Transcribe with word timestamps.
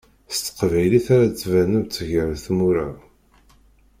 S 0.33 0.37
teqbaylit 0.39 1.07
ara 1.15 1.25
d-banemt 1.27 1.95
gar 2.09 2.29
tmura. 2.45 2.89